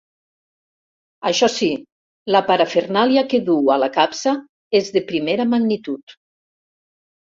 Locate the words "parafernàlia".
2.49-3.25